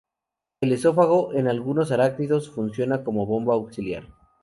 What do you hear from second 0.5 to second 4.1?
El esófago, en algunos arácnidos funciona como bomba auxiliar.